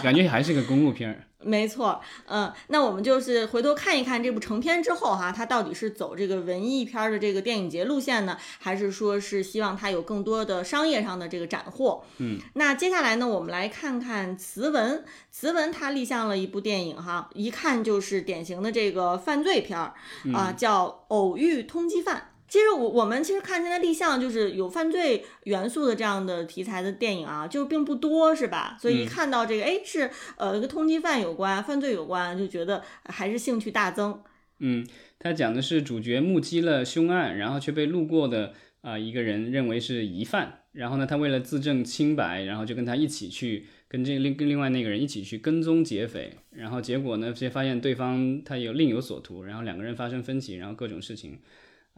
[0.02, 1.28] 感觉还是个公路片儿。
[1.44, 12.04] 没错，嗯，那我们就是回头看一看这部成片之后哈，它到底是走这个文艺片的这个电影节路线呢，还是说是希望它有更多的商业上的这个斩获？
[12.18, 19.94] 嗯，那接下来呢，我们来看看慈文，慈文它立项了一部电影哈，一看就是典型的这个犯罪片儿
[20.34, 22.18] 啊，叫《偶遇通缉犯》。
[22.52, 28.78] 其实我我们其实看现在立项就是有犯罪元素的这样的题材的电影啊，就并不多，是吧？
[28.78, 34.22] 所以一看到这个，哎，是呃跟通缉犯有关、犯罪有关，就觉得还是兴趣大增。
[34.60, 34.86] 嗯，
[35.18, 51.40] 他讲的是主角目击了凶案，然后却被路过的啊一个人认为是疑犯，然后呢，他为了自证清白，然后就跟他一起去跟这另跟另外那个人一起去跟踪劫匪，然后结果呢，却发现对方他有另有所图，然后两个人发生分歧，然后各种事情。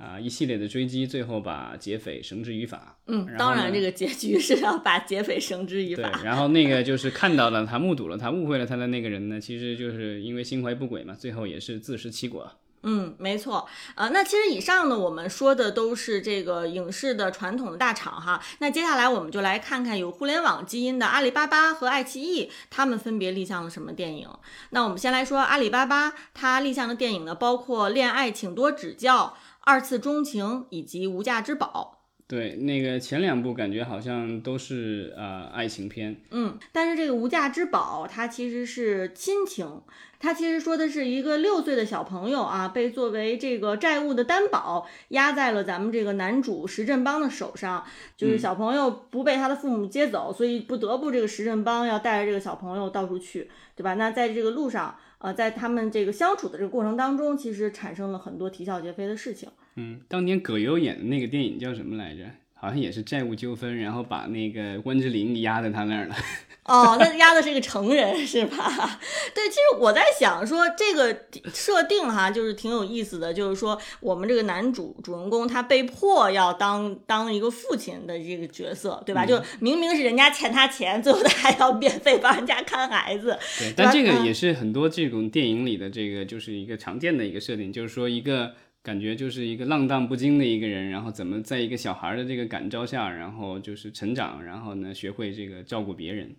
[0.04, 2.98] 啊，一系列的追击，最后把劫匪绳之于法。
[3.08, 6.10] 嗯，当然，这个结局是要把劫匪绳之于法。
[6.10, 12.52] 对，然后那个就是看到了他，目睹了他，误会了他的那个人呢，其实就是因为心怀不轨嘛，最后也是自食其果。
[12.86, 13.66] 嗯，没错。
[13.96, 18.44] 呃，那其实以上呢，我们说的都是这个影视的传统的大厂哈。
[18.60, 24.28] 那接下来我们就来看看有互联网基因的阿里巴巴和爱奇艺，他们分别立项了什么电影。
[24.72, 29.38] 那我们先来说阿里巴巴，它立项的电影呢，包括《恋爱请多指教》。
[29.66, 39.82] 二次钟情以及无价之宝，对，那个前两部感觉好像都是呃爱情片，嗯，但是这个无价之宝它其实是亲情，
[40.20, 47.86] 它其实说的是一个六岁的小朋友啊，被作为这个债务的担保压在了咱们这个男主石振邦的手上，
[48.18, 53.94] 就是小朋友不被他的父母接走，所以不得不这个石振邦要带着这个小朋友到处去，对吧？
[53.94, 54.98] 那在这个路上。
[55.24, 59.50] 呃，在他们这个相处的这个过程当中，其实产生了很多啼笑皆非的事情。
[59.78, 62.30] 嗯，当年葛优演的那个电影叫什么来着？
[62.64, 66.16] 好像也是债务纠纷，然后把那个关之琳压在他那儿了。
[66.64, 68.56] 哦，那压的是一个成人是吧？
[69.36, 73.34] 对，其实我在想说这个设定哈，就是挺有意思的。
[73.34, 79.26] 就是说我们这个男主主人公他被迫要当当一个父亲的这个角色，对吧？
[79.26, 83.38] 就明明是人家欠他钱，最后他还要免费帮人家看孩子。
[83.60, 88.54] 对，但这个也是很多这种电影里的这个就是一个常见的一个设定，就是说一个。
[88.84, 96.36] 感觉就是一个浪荡不经的一个人，然后怎么在一个小孩的这个感召下，然后就是成长，然后呢学会这个照顾别人，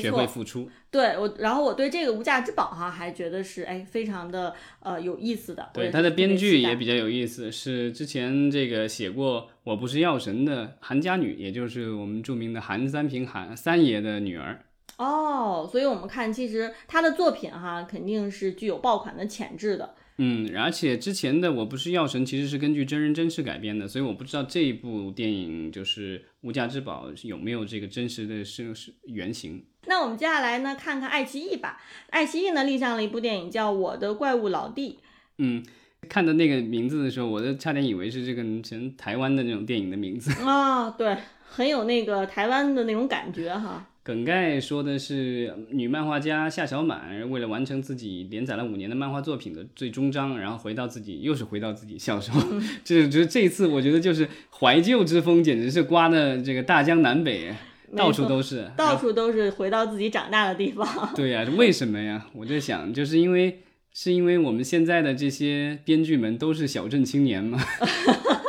[0.00, 0.70] 学会付出。
[0.90, 5.68] 对我，然后我对这个无价之宝哈还觉得是哎非常的呃有意思的。
[5.74, 14.64] 对他的编剧也比较有意思，是之前这个写过《我不是药神》的韩家女，也就是我们著名的韩三平韩三爷的女儿。
[14.96, 19.94] 哦，所以我们看其实他的作品哈肯定是具有爆款的潜质的。
[20.18, 29.64] 嗯，而且之前的《我不是药神》其实是根据真人真事改编的，所以我不知道这一部电影就是《无价之宝》有没有这个真实的是是原型。
[29.86, 31.80] 那我们接下来呢，看看爱奇艺吧。
[32.10, 35.00] 爱奇艺呢立项了一部电影叫《我的怪物老弟》。
[35.38, 35.64] 嗯，
[36.08, 43.90] 看到那个名字的时候，我都差点以为是这个前台湾的那种电影的名字啊，对，很有那个台湾的那种感觉哈。
[44.04, 52.38] 梗概说的是女漫画家夏小满为了完成自己连载了五年的漫画作品的最终章，然后回到自己又是回到自己小时候，
[52.84, 57.54] 这 就这次我觉得就是怀旧之风，简直是刮的这个大江南北，
[57.96, 60.86] 到处都是，到处都是回到自己长大的地方。
[61.16, 62.26] 对呀，为什么呀？
[62.34, 63.60] 我在想，就是因为
[63.94, 67.58] 是因为我们现在的这些编剧们都是小镇青年吗？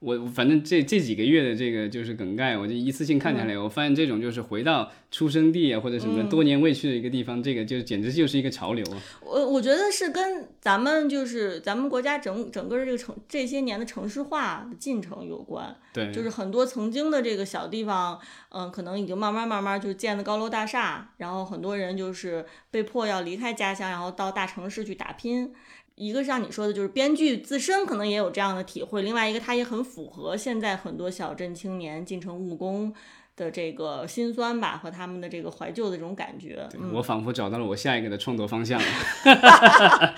[0.00, 9.02] 我反正这这几个月的这个就是梗概，我就一次性看下来，我发现这种就是回到出生地啊或者什么多年未去的一个地方，这个就简直就是一个潮流啊。
[9.20, 15.76] 我我觉得是跟咱们就是咱们国家整整个这个城这些年的城市化的进程有关。
[15.92, 25.52] 对，就是很多曾经的这个小地方，嗯，可能已经慢慢慢慢就建了高楼大厦，然后很多人就是被迫要离开家乡，然后到大城市去打拼。
[25.98, 32.94] 一个像你说的，就是编剧自身可能也有这样的体会；另外一个，他也很符合现在很多小镇青年进城务工
[33.36, 36.68] 的这个心酸吧，和他们的这个怀旧的这种感觉。
[36.92, 38.86] 我仿佛找到了我下一个的创作方向了。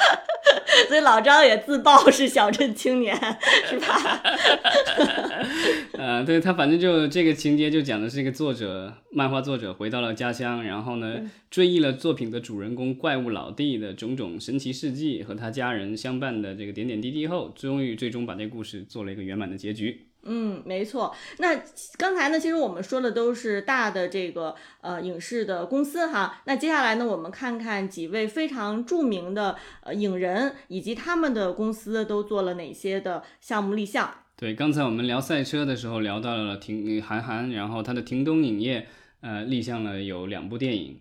[0.88, 3.14] 所以老张也自曝是小镇青年，
[3.69, 4.23] 是吧？
[5.93, 20.10] 呃，对他，反正就这个情节就讲的是一个作者，漫画作者回到了家乡，然后呢，追忆了作品的主人公怪物老弟的种种神奇事迹和他家人相伴的这个点点滴滴后，终于最终把这故事做了一个圆满的结局。
[20.22, 21.14] 嗯，没错。
[21.38, 21.62] 那
[21.96, 26.42] 刚才呢，其实我们说的都是大的这个呃影视的公司哈。
[26.44, 34.12] 那接下来呢，我们看看几位非常著名的呃影人以及他们的公司都做了哪些的项目立项。
[34.37, 38.88] 对，刚才我们聊赛车的时候聊到了停韩寒，然后他的庭东影业
[39.20, 40.94] 呃立项了有两部电影，《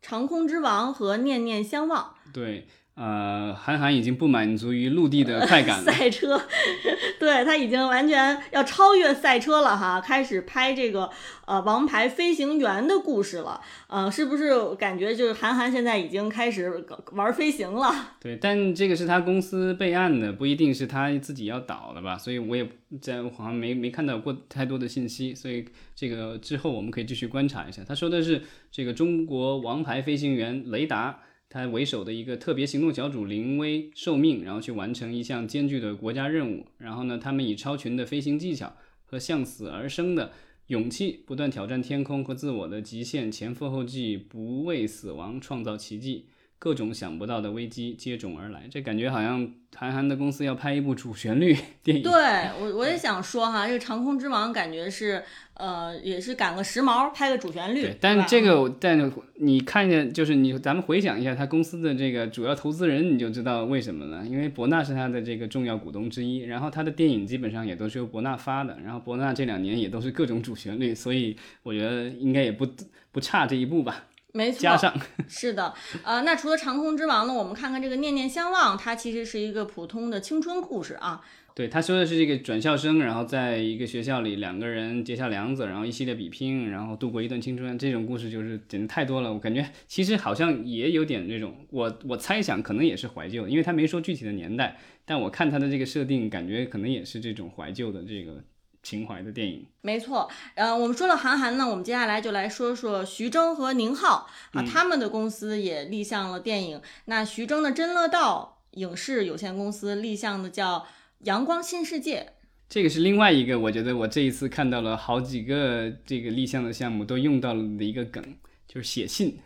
[0.00, 2.14] 长空之王》和《念念相望》。
[2.34, 2.66] 对。
[3.02, 5.84] 呃，韩寒已经不满足于陆地的快感了。
[5.90, 6.38] 赛车，
[7.18, 11.08] 对他已经完全要超越赛车了哈，开始拍这个
[11.46, 13.58] 呃王牌飞行员的故事了。
[13.86, 17.90] 呃，是不是感觉就是韩寒现在已经开始玩飞行了？
[18.20, 22.18] 对，但这个是他公司备案的，不一定是他自己要导的吧？
[22.18, 22.68] 所以我也
[23.00, 27.80] 在好像没没看到过太多的信息，所以这个之后我们可以继续观察一下。
[27.82, 31.20] 他说的是这个中国王牌飞行员雷达。
[31.52, 36.64] 他为首的一个特别行动小组临危受命，然后去完成一项艰巨的国家任务。
[36.78, 40.30] 然后呢，他们以超群的飞行技巧和向死而生的
[40.68, 46.26] 勇气，不断挑战天空和自我的极限，前赴后继，不畏死亡，创造奇迹。
[46.60, 52.02] 各种想不到的危机接踵而来，这感觉好像韩寒的公司要拍一部主旋律 电影。
[52.02, 52.12] 对
[52.60, 55.22] 我，我也想说哈，这个《长空之王》感觉是，
[55.54, 57.80] 呃，也是赶个时髦，拍个主旋律。
[57.80, 64.22] 对，但这个，但你看见就是你，咱们回想一下他公司的这个主要投资人，你就知道为什么了。
[64.26, 72.68] 因为博纳是他的这个重要股东之一，然后他的电影基本上也都是由博纳发的，然后博纳这两年也都是各种主旋律，所以我觉得应该也不
[73.10, 74.04] 不差这一部吧。
[74.32, 74.94] 没错，加上
[75.28, 77.32] 是的，呃，那除了长空之王呢？
[77.32, 81.20] 我们看看这个念念相望，它其实是一个普通的青春故事啊。
[81.52, 87.76] 对，他说的是这个转校生，然后在一个学校里，两个人结下梁子，然后一系列比拼，然后度过一段青春。
[87.76, 98.42] 这种故事就是简直太多了，我感觉其实好像也有点那种，我我猜想可能也是怀旧，因为他没说具体的年代，但我看他的这个设定，感觉可能也是这种怀旧的这个。
[98.82, 100.28] 情怀的电影，没错。
[100.54, 106.80] 呃，我们说了韩寒呢，我们接下来就来说说徐峥和宁浩啊，他们的公司也立项了电影。
[107.04, 110.78] 那徐峥的真乐道影视有限公司立项的叫
[111.24, 112.20] 《阳光新世界》，
[112.68, 118.22] 这个是另外一个，我觉得我这一次看到了好几个这个立项的项目都用到了的一个梗，
[118.66, 119.38] 就是写信。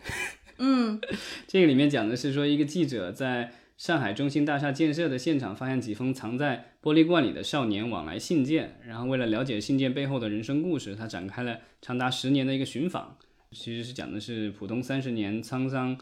[0.59, 1.01] 嗯，
[1.49, 3.53] 这个里面讲的是说一个记者在。
[3.77, 13.17] 上海中心大厦建设的现场发现几封藏在玻璃罐里的少年往来信件，然后为了了解信件背后的人生故事，他展开了长达十年的一个寻访。
[13.53, 15.97] 其实是讲的是浦东三十年沧桑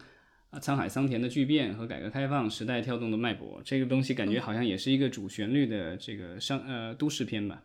[0.49, 3.61] 啊沧海桑田的巨变和改革开放时代跳动的脉搏。
[3.63, 7.63] 这个东西感觉好像也是一个主旋律的这个商呃都市片吧。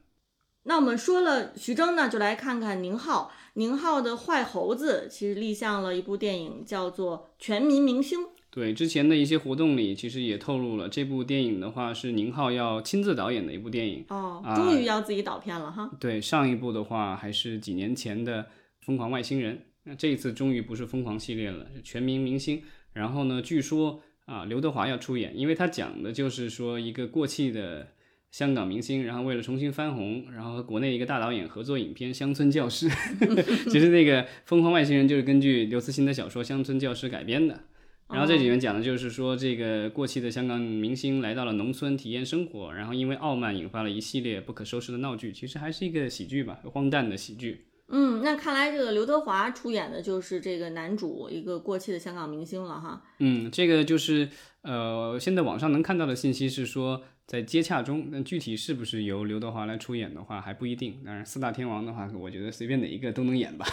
[0.62, 3.32] 那我们说了徐峥呢，就来看看宁浩。
[3.54, 8.20] 宁浩的坏猴子其实立项了一部电影，叫做《全民明星》。
[8.50, 15.90] 对之前的一些活动里，其实也透露了这部电影的话是宁浩要亲自导演的一部电影哦，终于要自己导片了哈。
[16.00, 18.42] 对，上一部的话还是几年前的
[18.80, 22.62] 《疯狂外星人》，那这一次终于不是疯狂系列了，是全民明星。
[22.94, 27.88] 然后呢，据说啊，刘德华要出演，因为他讲的就是说一个过气的
[28.30, 32.88] 香港明星，然后为了重新翻红，然后和国内一个大导演合作影片《乡村教师》。
[33.70, 37.60] 其实那个《疯狂外星人》就是根据刘慈欣的小说《乡村教师》改编的。
[38.10, 45.32] 然后这里面讲的就是说，这个过气的香港明星来到了农村体验生活，然后因为傲慢引发了一系列不可收拾的闹剧。
[45.32, 47.66] 其实还是一个喜剧吧，荒诞的喜剧。
[47.88, 53.02] 嗯，那看来这个刘德华出演的就是这个男主，一个过气的香港明星了哈。
[53.18, 54.28] 嗯，这个就是
[54.62, 57.02] 呃，现在网上能看到的信息是说。
[57.28, 60.98] 在接洽中，那具体是不是由刘德华来出演的话还不一定。
[61.04, 63.66] 当然，四大天王的话，我觉得随便哪一个都能演吧。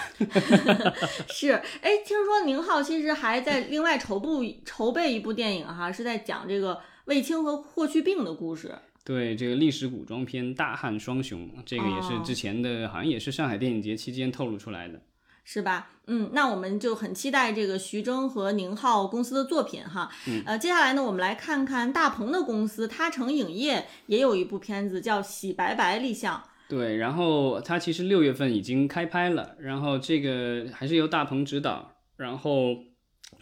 [1.32, 8.76] 是，哎，听说宁浩其实还在另外筹部筹备一部电影哈，是在讲这个卫青和霍去病的故事。
[9.06, 15.00] 对，这个历史古装片《大汉双雄》，这个也是之前的，好像也是上海电影节期间透露出来的。
[15.48, 15.92] 是吧？
[16.08, 20.12] 嗯，那我们就很期待这个徐峥和宁浩公司的作品哈。
[20.28, 26.44] 嗯，呃，接下来呢，我们来看看大鹏的公司他成影业也有一部片子叫《洗白白》立项。
[26.68, 32.78] 对，然后他其实六月份已经开拍了，然后这个还是由大鹏执导，然后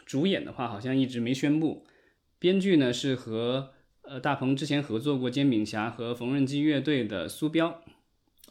[0.05, 1.85] 主演的话好像一直没宣布。
[2.37, 7.81] 编剧呢是和呃大鹏之前合作过《煎饼侠》和缝纫机乐队的苏彪。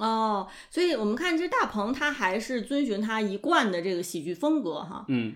[0.02, 5.04] 哦，所以我们看这大鹏，他还是遵循他一贯的这个喜剧风格哈。
[5.06, 5.34] 嗯，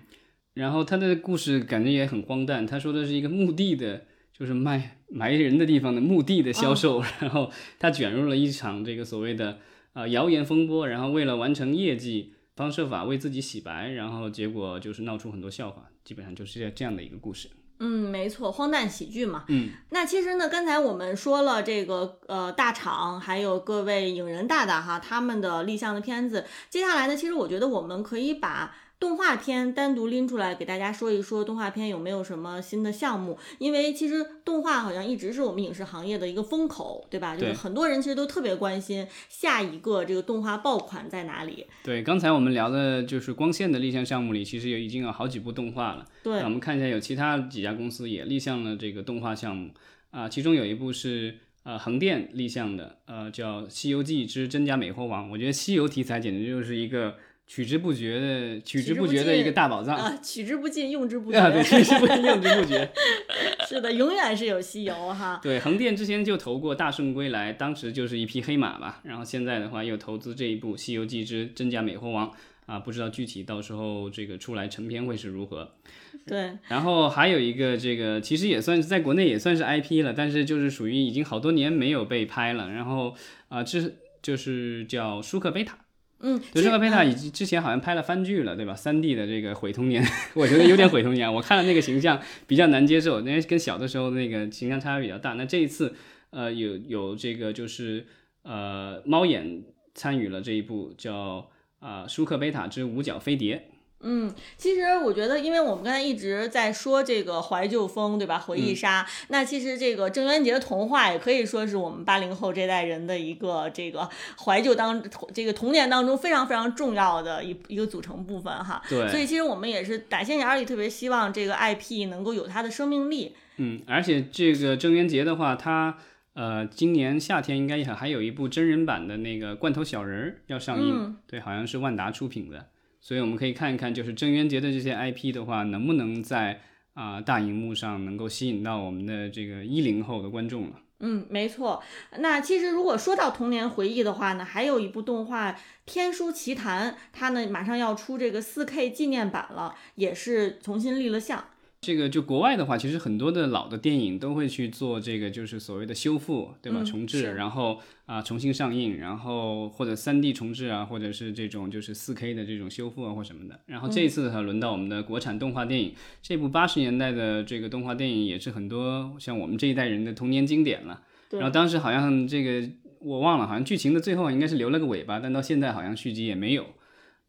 [0.55, 2.67] 然后他的故事感觉也很荒诞。
[2.67, 4.05] 他说的是一个墓地的，
[4.37, 7.49] 就是卖埋人的地方的墓地的销售， 然后
[7.79, 9.59] 他卷入了一场这个所谓的
[9.93, 17.49] 啊谣言风波，然后为了完成业绩，方设法为自己洗白，然后结果就是闹出很多笑话，基本上就是这样的一个故事。
[17.79, 19.45] 嗯，没错，荒诞喜剧嘛。
[19.47, 28.75] 嗯，那其实呢，刚才我们说了这个呃大厂，还有各位影人大大哈他们的立项的片子，接下来呢，其实我觉得我们可以把。
[28.99, 33.37] 动画片单独拎出来给大家说一说，动画片有没有什么新的项目？
[33.59, 37.35] 因为其实动画好像一直是我们影视行业的一个风口，对吧？
[37.37, 41.67] 就是很多人其实都特别关心下一个这个动画爆款在哪里。
[41.83, 46.03] 对，刚才我们聊的就是光线的立项项目里，其实有已经有好几部动画了。
[46.23, 49.69] 对，我们看一下，有其他几家公司也立项了这个动画项目
[50.09, 55.27] 啊，其中有一部是呃横店立项的，呃叫《西游记之真假美猴王》。
[55.31, 57.17] 我觉得西游题材简直就是一个。
[57.47, 60.19] 取之不绝的，取之不绝的一个大宝藏啊！
[60.21, 61.37] 取之不尽，用之不绝。
[61.37, 62.91] 啊，对， 取之不尽，用之不绝。
[63.65, 65.39] 是的，永远是有西游哈。
[65.41, 68.99] 对，横店之前就投过《大圣归来》，当时就是一匹黑马吧。
[69.03, 72.27] 然后现在的话又投资这一部《西游记之真假美猴王》
[72.65, 75.71] 啊，不知道具体到时候这个出来成片会是如何。
[76.27, 76.57] 对。
[76.67, 82.69] 然后还有一个这个，其实也算是在国内也算是 IP 了，但是就是属于已经好多年没有被拍了。
[82.69, 83.15] 然后
[83.47, 85.77] 啊，这就是叫舒克贝塔。
[86.19, 88.73] 嗯，对，这个贝塔已经之前好像拍了番剧了，对吧？
[88.73, 90.03] 三 D 的这个毁童年，
[90.33, 91.31] 我觉得有点毁童年。
[91.31, 95.33] 我看了那个形象比较难接受，因为跟小的时候那个形象差别比较大。
[95.33, 95.93] 那这一次，
[96.31, 98.05] 呃，有有这个就是
[98.41, 99.63] 呃猫眼
[99.93, 101.49] 参与了这一部叫
[101.79, 103.69] 啊《舒克贝塔之五角飞碟》。
[104.01, 108.37] 嗯，其实我觉得，因为我们刚才一直在说这个怀旧风，对吧？
[108.37, 109.05] 回忆杀。
[109.29, 114.07] 那其实这个郑渊洁的童话也可以说是我们八零后这代人的一个这个
[114.39, 118.81] 怀旧当这个童年当中非常非常重要的一一个组成部分哈。
[118.87, 119.09] 对。
[119.09, 123.35] 所以其实我们也是打心眼里特别希望这个 IP 能够有它的生命力。
[123.57, 125.97] 嗯，而且这个郑渊洁的话，他
[126.33, 132.67] 呃今年夏天应该还还有一部真人版的那个罐头小人儿要上映，对，好像是万达出品的。
[133.07, 136.59] 所以我们可以看一看，就是郑渊洁的这些 IP 的话，能不能在
[136.93, 140.73] 啊大荧幕上能够吸引到我们的这个一零后的观众了。
[140.99, 141.81] 嗯，没错。
[142.17, 145.53] 那其实如果说到童年回忆的话呢，还有一部动画
[145.85, 151.45] 《天书奇谭》，它呢马上要出这个 4K 纪念版了，也是重新立了像。
[151.79, 156.83] 这个就国外的话，其实很多的老的电影都会去做这个，就是所谓的修复，对吧？
[156.83, 163.59] 重置，然后啊重新上映，然后或者三 D 重置啊，或者是这种就是四 K 的这种修复啊或什么的。
[163.67, 171.03] 然后这一次的话，轮到我们的国产动画电影，这部八十年代的这个动画电影也是很多像我们这一代人的童年经典了。
[171.29, 172.67] 然后当时好像这个
[172.99, 176.65] 我忘了，好像剧情的最后应该是留了个尾巴，但到现在好像续集也没有。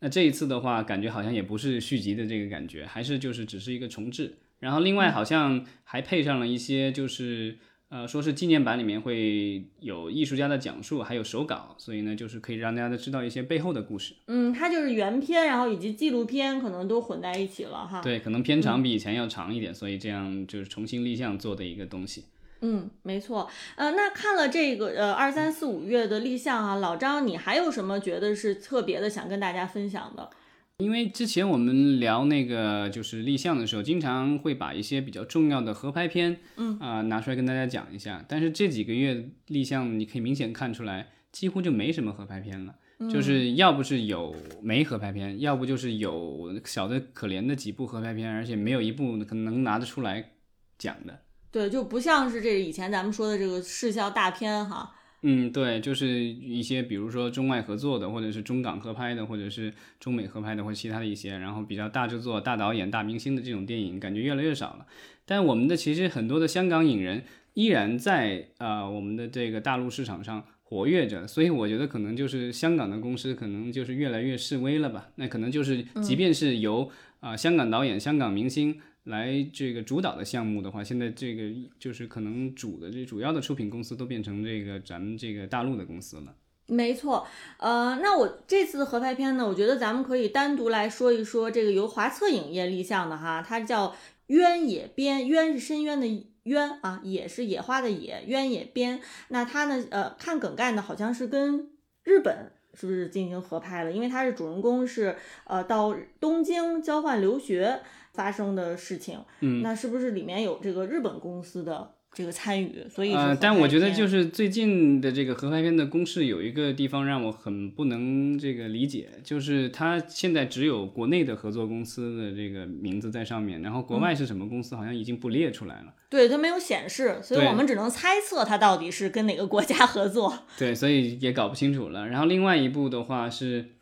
[0.00, 4.38] 那这一次的话，感觉好像也不是续集的这个感觉，还是就是只是一个重置。
[4.60, 7.56] 然后另外好像还配上了一些，就是
[7.88, 14.14] 呃，说是纪念版里面会有艺术家的讲述，还有手稿，所以呢，就是可以让大家都知道一些背后的故事。
[14.26, 18.00] 嗯，它就是原片，然后以及纪录片可能都混在一起了哈。
[18.02, 22.24] 对，可能片长比以前要长一点，所以这样就是重新立项做的一个东西。
[22.60, 23.48] 嗯，没错。
[23.76, 30.30] 呃，那看了这个呃二三四五月的立项啊，老张，你还有什么觉得是特别的想跟大家分享的？
[30.78, 38.24] 因为之前我们聊那个就是立项的时候，经常会把一些比较重要的合拍片，嗯啊拿出来跟大家讲一下。
[38.28, 42.76] 但是这几个月立项，你可以明显看出来，几乎就没什么合拍片了。
[43.08, 50.32] 就是要不是有没合拍片，要不就是有小的可怜的几部合拍片，而且没有一部可能能拿得出来
[50.78, 51.20] 讲的。
[51.50, 54.94] 对，就不像是这以前咱们说的这个视效大片哈。
[55.22, 64.86] 嗯，对，就是一些比如说中外合作的，或者是中港合拍的，或者是中美合拍的，或者其他的一些，然后比较大制作、大导演、大明星的这种电影，感觉越来越少了。
[65.26, 67.24] 但我们的其实很多的香港影人
[67.54, 75.08] 依然在啊我们的这个大陆市场上活跃着，所以我觉得可能就是香港的公司可能就是越来越示威了吧。
[75.16, 76.88] 那可能就是即便是由
[77.18, 78.78] 啊香港导演、香港明星。
[79.08, 81.42] 来这个主导的项目的话，现在这个
[81.78, 86.34] 就是可能主的这主要的出品公司都变成这个咱们这个大陆的公司了。
[86.66, 87.26] 没错，
[87.58, 93.96] 呃，那我这次的合拍片呢，我觉得咱们可以单独来说一说这个由华策影业立项的哈，它叫
[94.26, 96.06] 渊野边，渊是深渊的
[96.42, 99.00] 渊啊，野是野花的野，渊野边。
[99.28, 101.70] 那它呢，呃，看梗概呢，好像是跟
[102.04, 103.90] 日本是不是进行合拍了？
[103.90, 107.80] 因为它是主人公是呃到东京交换留学。
[108.18, 112.84] 发生的事情，嗯，那是不是里面有这个日本公司的这个参与？
[112.90, 125.94] 所以，呃，但我觉得就是最近的这个合拍片的公式有一个地方让我很不能这个理解，就是它现在只有国内的合作公司的这个名字在上面，然后国外是什么公司好像已经不列出来了。
[126.10, 130.36] 对，它没有显示，所以我们只能猜测它到底是跟哪个国家合作。
[130.58, 132.08] 对，所以也搞不清楚了。
[132.08, 133.76] 然后另外一部的话是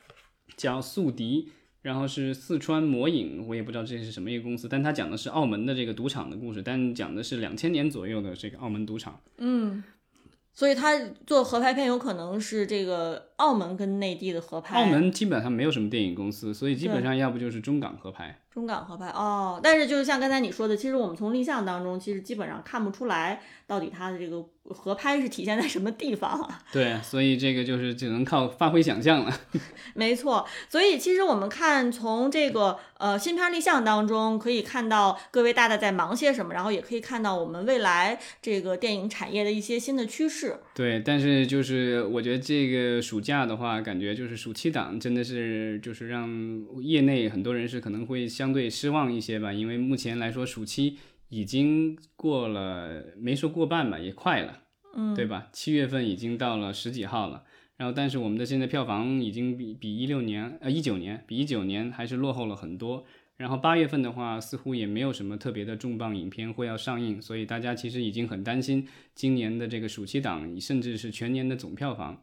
[0.59, 1.49] 叫《宿敌》。
[1.87, 9.21] 然后是四川魔影，我也不知道这是什么一个公司，但它讲的是澳门的这个赌场的故事，但讲的是两千年左右的这个澳门赌场。
[9.37, 9.85] 嗯，
[10.53, 14.77] 所以他做合拍片有可能是这个澳门跟内地的合拍。
[14.77, 18.37] 澳门基本上没有什么电影公司，所以基本上要不就是中港合拍。
[18.51, 26.63] 中港合拍哦，但是就是像刚才你说的，其实我们从立项当中，其实基本上看不出来到底它的这个合拍是体现在什么地方啊？
[26.73, 29.41] 对，所以这个就是只能靠发挥想象了。
[29.95, 40.57] 没错，所以其实我们看从这个呃新片立项当中，可以看到各位大大在忙些什么，然后也可以看到我们未来这个电影产业的一些新的趋势。
[40.75, 46.27] 对，但是就是我觉得这个暑假的话，感觉就是暑期档真的是就是让
[46.81, 48.47] 业内很多人是可能会相。
[48.47, 50.97] 相对失望一些吧，因为目前来说，暑期
[51.29, 54.63] 已经过了，没说过半吧，也快了，
[54.95, 55.49] 嗯，对吧？
[55.53, 57.45] 七月份已经到了十几号了，
[57.77, 63.05] 然后但是我们的现在票房已经比比一六年呃一九年比一九年还是落后了很多。
[63.37, 72.23] 然后八月份的话，似乎也没有什么特别的重磅影片会要上映，所以大家其实已经很担心今年的这个暑期档，甚至是全年的总票房。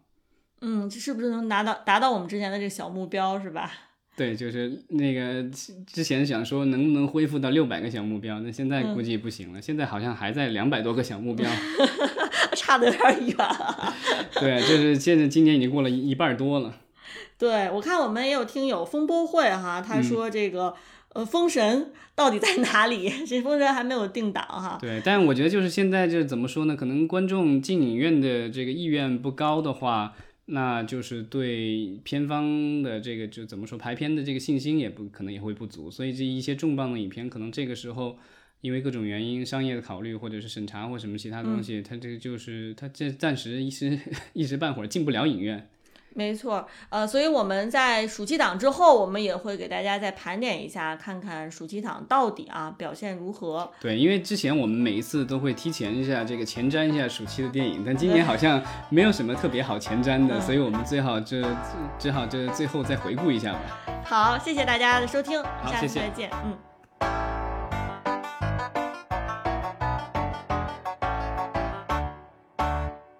[0.62, 3.72] 嗯，这是不是能拿到达到我们之前的这个小目标，是吧？
[4.16, 5.43] 对，就是那个
[5.88, 9.59] 之前想说能不能恢复到六百个小目标，那现在估计不行了。
[9.59, 11.49] 现在好像还在两百多个小目标，
[12.55, 13.36] 差的有点远。
[14.39, 16.76] 对，就是现在今年已经过了一一半多了。
[17.39, 20.76] 对，我看我们也有听友风波会哈，他说这个
[21.14, 23.11] 呃封神到底在哪里？
[23.26, 24.78] 这封神还没有定档哈。
[24.80, 26.76] 对，但我觉得就是现在就是怎么说呢？
[26.76, 30.14] 可能观众进影院的这个意愿不高的话。
[30.46, 38.18] 那就是对片方的这个就怎么说排片的这个信心也不可能也会不足，所以这一些重磅的影片可能这个时候
[38.62, 43.98] 因为各种原因、商业的考虑或者是审查或什么其他东西，它这个就是它这暂时一时
[44.34, 45.70] 一时半会儿进不了影院。
[46.16, 53.72] 没错，呃，所以我们在暑期档之后，我们也会给大家再盘点一下，看看暑期档到底啊表现如何。
[53.82, 61.38] 对，因为之前我们每一次都会提前一下这个前瞻一下暑期的电影，但今年好像没有什么特别好前瞻的，所以我们最好就
[61.97, 63.59] 最好就最后再回顾一下吧。
[64.05, 67.33] 好，谢谢大家的收听，下次再见，嗯。